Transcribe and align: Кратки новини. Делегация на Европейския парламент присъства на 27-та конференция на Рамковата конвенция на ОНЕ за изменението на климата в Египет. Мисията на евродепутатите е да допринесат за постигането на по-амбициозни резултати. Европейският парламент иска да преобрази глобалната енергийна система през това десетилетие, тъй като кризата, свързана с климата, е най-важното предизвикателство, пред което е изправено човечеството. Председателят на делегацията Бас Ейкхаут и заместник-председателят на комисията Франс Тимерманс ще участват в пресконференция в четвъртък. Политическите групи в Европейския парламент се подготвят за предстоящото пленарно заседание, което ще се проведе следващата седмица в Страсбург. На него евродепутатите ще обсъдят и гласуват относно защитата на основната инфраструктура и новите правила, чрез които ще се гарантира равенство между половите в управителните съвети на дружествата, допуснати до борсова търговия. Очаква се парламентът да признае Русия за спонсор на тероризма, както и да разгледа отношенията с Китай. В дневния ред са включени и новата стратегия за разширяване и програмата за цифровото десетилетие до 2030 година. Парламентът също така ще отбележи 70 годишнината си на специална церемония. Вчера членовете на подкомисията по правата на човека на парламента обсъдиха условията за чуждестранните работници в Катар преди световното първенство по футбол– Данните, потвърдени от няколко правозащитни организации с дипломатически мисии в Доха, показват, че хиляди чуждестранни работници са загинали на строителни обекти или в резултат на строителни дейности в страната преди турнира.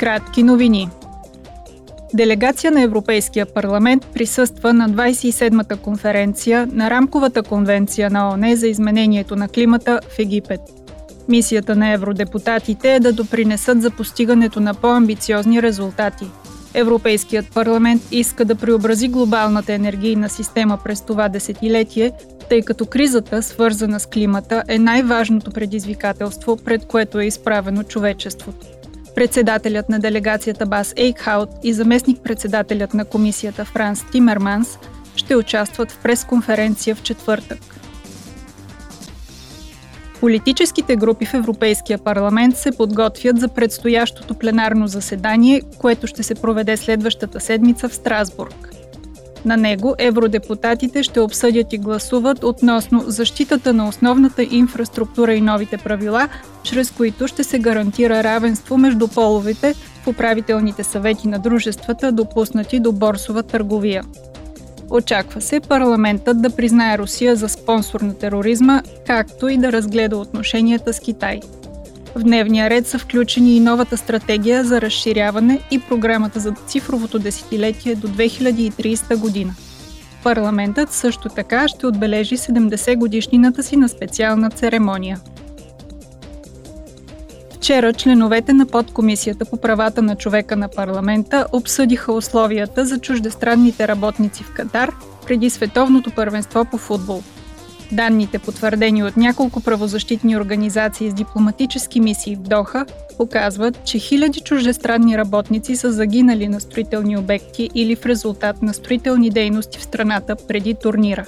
Кратки 0.00 0.42
новини. 0.42 0.88
Делегация 2.14 2.72
на 2.72 2.82
Европейския 2.82 3.46
парламент 3.46 4.06
присъства 4.14 4.72
на 4.72 4.90
27-та 4.90 5.76
конференция 5.76 6.68
на 6.72 6.90
Рамковата 6.90 7.42
конвенция 7.42 8.10
на 8.10 8.30
ОНЕ 8.30 8.56
за 8.56 8.68
изменението 8.68 9.36
на 9.36 9.48
климата 9.48 10.00
в 10.08 10.18
Египет. 10.18 10.60
Мисията 11.28 11.76
на 11.76 11.92
евродепутатите 11.92 12.94
е 12.94 13.00
да 13.00 13.12
допринесат 13.12 13.82
за 13.82 13.90
постигането 13.90 14.60
на 14.60 14.74
по-амбициозни 14.74 15.62
резултати. 15.62 16.26
Европейският 16.74 17.54
парламент 17.54 18.02
иска 18.10 18.44
да 18.44 18.54
преобрази 18.54 19.08
глобалната 19.08 19.72
енергийна 19.72 20.28
система 20.28 20.78
през 20.84 21.00
това 21.02 21.28
десетилетие, 21.28 22.12
тъй 22.48 22.62
като 22.62 22.86
кризата, 22.86 23.42
свързана 23.42 24.00
с 24.00 24.06
климата, 24.06 24.62
е 24.68 24.78
най-важното 24.78 25.50
предизвикателство, 25.50 26.56
пред 26.56 26.86
което 26.86 27.20
е 27.20 27.26
изправено 27.26 27.82
човечеството. 27.82 28.75
Председателят 29.16 29.88
на 29.88 29.98
делегацията 29.98 30.66
Бас 30.66 30.94
Ейкхаут 30.96 31.50
и 31.62 31.72
заместник-председателят 31.72 32.94
на 32.94 33.04
комисията 33.04 33.64
Франс 33.64 34.04
Тимерманс 34.12 34.78
ще 35.16 35.36
участват 35.36 35.92
в 35.92 35.98
пресконференция 36.02 36.94
в 36.94 37.02
четвъртък. 37.02 37.58
Политическите 40.20 40.96
групи 40.96 41.26
в 41.26 41.34
Европейския 41.34 41.98
парламент 41.98 42.56
се 42.56 42.76
подготвят 42.76 43.40
за 43.40 43.48
предстоящото 43.48 44.34
пленарно 44.34 44.86
заседание, 44.86 45.62
което 45.78 46.06
ще 46.06 46.22
се 46.22 46.34
проведе 46.34 46.76
следващата 46.76 47.40
седмица 47.40 47.88
в 47.88 47.94
Страсбург. 47.94 48.68
На 49.46 49.56
него 49.56 49.94
евродепутатите 49.98 51.02
ще 51.02 51.20
обсъдят 51.20 51.72
и 51.72 51.78
гласуват 51.78 52.44
относно 52.44 53.04
защитата 53.06 53.72
на 53.72 53.88
основната 53.88 54.46
инфраструктура 54.50 55.34
и 55.34 55.40
новите 55.40 55.76
правила, 55.76 56.28
чрез 56.62 56.90
които 56.90 57.28
ще 57.28 57.44
се 57.44 57.58
гарантира 57.58 58.24
равенство 58.24 58.78
между 58.78 59.08
половите 59.08 59.74
в 60.02 60.06
управителните 60.06 60.84
съвети 60.84 61.28
на 61.28 61.38
дружествата, 61.38 62.12
допуснати 62.12 62.80
до 62.80 62.92
борсова 62.92 63.42
търговия. 63.42 64.02
Очаква 64.90 65.40
се 65.40 65.60
парламентът 65.60 66.42
да 66.42 66.50
признае 66.50 66.98
Русия 66.98 67.36
за 67.36 67.48
спонсор 67.48 68.00
на 68.00 68.14
тероризма, 68.14 68.82
както 69.06 69.48
и 69.48 69.56
да 69.56 69.72
разгледа 69.72 70.16
отношенията 70.16 70.92
с 70.92 71.00
Китай. 71.00 71.40
В 72.16 72.22
дневния 72.22 72.70
ред 72.70 72.86
са 72.86 72.98
включени 72.98 73.56
и 73.56 73.60
новата 73.60 73.96
стратегия 73.96 74.64
за 74.64 74.80
разширяване 74.80 75.60
и 75.70 75.78
програмата 75.78 76.40
за 76.40 76.52
цифровото 76.66 77.18
десетилетие 77.18 77.94
до 77.94 78.08
2030 78.08 79.16
година. 79.16 79.54
Парламентът 80.22 80.92
също 80.92 81.28
така 81.28 81.68
ще 81.68 81.86
отбележи 81.86 82.36
70 82.36 82.96
годишнината 82.96 83.62
си 83.62 83.76
на 83.76 83.88
специална 83.88 84.50
церемония. 84.50 85.20
Вчера 87.54 87.92
членовете 87.92 88.52
на 88.52 88.66
подкомисията 88.66 89.44
по 89.44 89.56
правата 89.56 90.02
на 90.02 90.16
човека 90.16 90.56
на 90.56 90.68
парламента 90.68 91.46
обсъдиха 91.52 92.12
условията 92.12 92.84
за 92.84 92.98
чуждестранните 92.98 93.88
работници 93.88 94.42
в 94.42 94.52
Катар 94.54 94.90
преди 95.26 95.50
световното 95.50 96.10
първенство 96.10 96.64
по 96.64 96.78
футбол– 96.78 97.22
Данните, 97.92 98.38
потвърдени 98.38 99.04
от 99.04 99.16
няколко 99.16 99.60
правозащитни 99.60 100.36
организации 100.36 101.10
с 101.10 101.14
дипломатически 101.14 102.00
мисии 102.00 102.36
в 102.36 102.40
Доха, 102.40 102.86
показват, 103.16 103.84
че 103.84 103.98
хиляди 103.98 104.40
чуждестранни 104.40 105.18
работници 105.18 105.76
са 105.76 105.92
загинали 105.92 106.48
на 106.48 106.60
строителни 106.60 107.18
обекти 107.18 107.70
или 107.74 107.96
в 107.96 108.06
резултат 108.06 108.62
на 108.62 108.74
строителни 108.74 109.30
дейности 109.30 109.78
в 109.78 109.82
страната 109.82 110.36
преди 110.48 110.74
турнира. 110.74 111.26